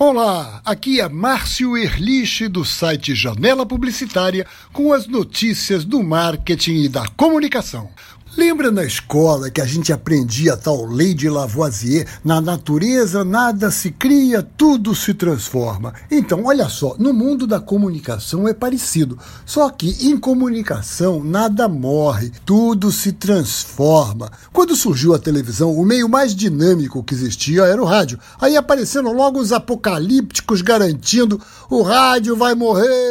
[0.00, 6.88] Olá, aqui é Márcio Erlich do site Janela Publicitária com as notícias do marketing e
[6.88, 7.90] da comunicação.
[8.38, 12.06] Lembra na escola que a gente aprendia a tal lei de Lavoisier?
[12.24, 15.92] Na natureza nada se cria, tudo se transforma.
[16.08, 19.18] Então, olha só, no mundo da comunicação é parecido.
[19.44, 24.30] Só que em comunicação nada morre, tudo se transforma.
[24.52, 28.20] Quando surgiu a televisão, o meio mais dinâmico que existia era o rádio.
[28.40, 33.07] Aí apareceram logo os apocalípticos garantindo o rádio vai morrer.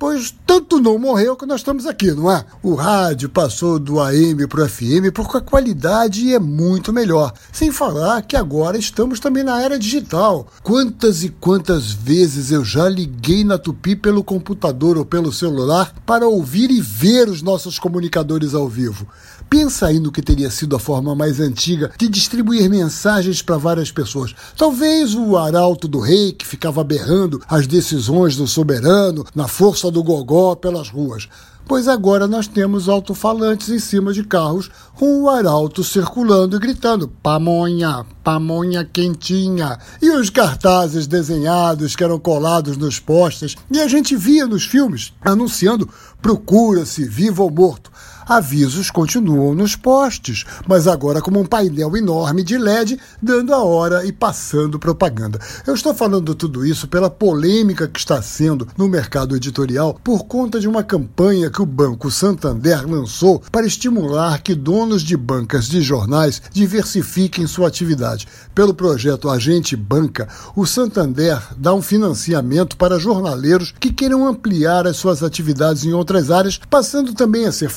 [0.00, 2.42] Pois tanto não morreu que nós estamos aqui, não é?
[2.62, 7.34] O rádio passou do AM para o FM porque a qualidade é muito melhor.
[7.52, 10.46] Sem falar que agora estamos também na era digital.
[10.62, 16.26] Quantas e quantas vezes eu já liguei na Tupi pelo computador ou pelo celular para
[16.26, 19.06] ouvir e ver os nossos comunicadores ao vivo.
[19.50, 23.90] Pensa aí no que teria sido a forma mais antiga de distribuir mensagens para várias
[23.90, 24.32] pessoas.
[24.56, 30.02] Talvez o arauto do rei que ficava berrando as decisões do soberano na força do
[30.02, 31.28] gogó pelas ruas
[31.70, 37.06] pois agora nós temos alto-falantes em cima de carros com o arauto circulando e gritando
[37.06, 39.78] pamonha, pamonha quentinha.
[40.02, 45.12] E os cartazes desenhados que eram colados nos postes e a gente via nos filmes
[45.20, 45.88] anunciando
[46.20, 47.88] procura-se vivo ou morto
[48.30, 54.06] avisos continuam nos postes, mas agora como um painel enorme de LED dando a hora
[54.06, 55.40] e passando propaganda.
[55.66, 60.60] Eu estou falando tudo isso pela polêmica que está sendo no mercado editorial por conta
[60.60, 65.82] de uma campanha que o Banco Santander lançou para estimular que donos de bancas de
[65.82, 68.28] jornais diversifiquem sua atividade.
[68.54, 74.98] Pelo projeto Agente Banca, o Santander dá um financiamento para jornaleiros que queiram ampliar as
[74.98, 77.68] suas atividades em outras áreas, passando também a ser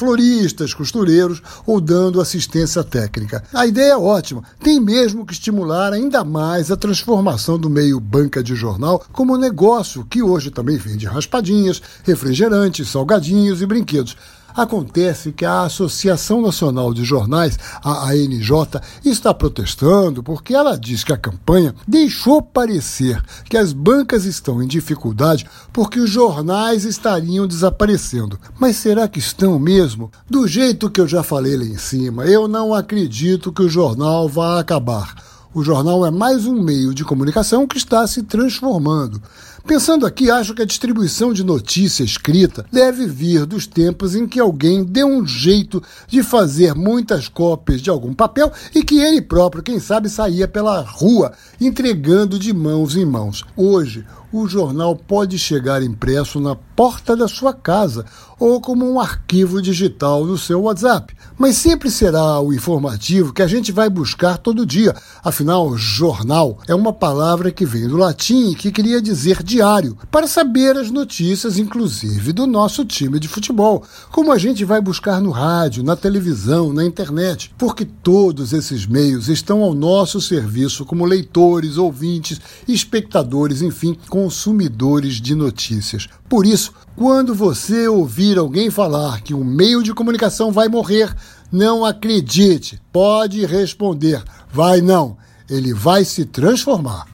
[0.73, 3.44] costureiros ou dando assistência técnica.
[3.53, 8.44] A ideia é ótima, tem mesmo que estimular ainda mais a transformação do meio banca
[8.44, 14.17] de jornal como negócio, que hoje também vende raspadinhas, refrigerantes, salgadinhos e brinquedos.
[14.56, 21.12] Acontece que a Associação Nacional de Jornais, a ANJ, está protestando porque ela diz que
[21.12, 28.40] a campanha deixou parecer que as bancas estão em dificuldade porque os jornais estariam desaparecendo.
[28.59, 30.12] Mas será que estão mesmo?
[30.30, 34.30] Do jeito que eu já falei lá em cima, eu não acredito que o jornal
[34.30, 35.16] vá acabar.
[35.53, 39.22] O jornal é mais um meio de comunicação que está se transformando.
[39.66, 44.38] Pensando aqui, acho que a distribuição de notícia escrita deve vir dos tempos em que
[44.38, 49.63] alguém deu um jeito de fazer muitas cópias de algum papel e que ele próprio,
[49.63, 51.31] quem sabe, saía pela rua
[51.62, 53.46] entregando de mãos em mãos.
[53.56, 58.03] Hoje, o jornal pode chegar impresso na porta da sua casa
[58.44, 61.16] ou como um arquivo digital no seu WhatsApp.
[61.38, 64.94] Mas sempre será o informativo que a gente vai buscar todo dia.
[65.24, 70.28] Afinal, jornal é uma palavra que vem do latim e que queria dizer diário, para
[70.28, 73.81] saber as notícias, inclusive do nosso time de futebol,
[74.12, 79.30] como a gente vai buscar no rádio, na televisão, na internet, porque todos esses meios
[79.30, 86.10] estão ao nosso serviço como leitores, ouvintes, espectadores, enfim, consumidores de notícias.
[86.28, 91.13] Por isso, quando você ouvir alguém falar que um meio de comunicação vai morrer,
[91.51, 92.81] não acredite.
[92.91, 95.17] Pode responder: vai não.
[95.49, 97.05] Ele vai se transformar.